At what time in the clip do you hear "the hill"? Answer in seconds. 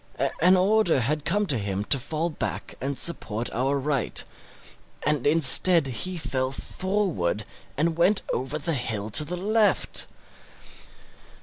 8.57-9.11